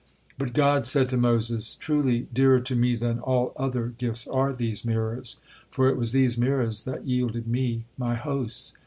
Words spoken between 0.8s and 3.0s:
said to Moses: "Truly dearer to Me